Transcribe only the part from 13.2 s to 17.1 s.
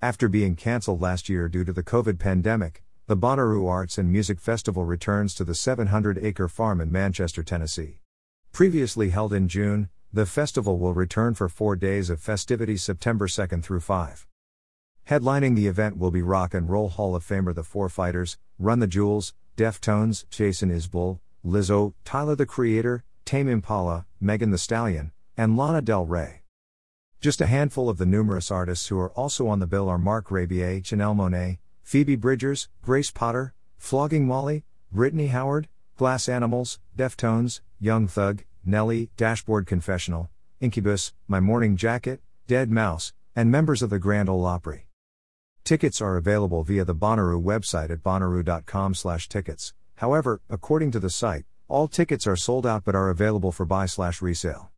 2nd through 5. Headlining the event will be Rock and Roll